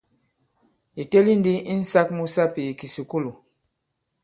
[1.01, 3.31] Ì teli ndi insāk mu sapì i kìsùkulù.